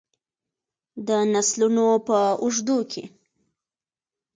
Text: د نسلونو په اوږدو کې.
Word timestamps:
د 1.07 1.09
نسلونو 1.33 1.87
په 2.07 2.17
اوږدو 2.43 2.77
کې. 2.91 3.03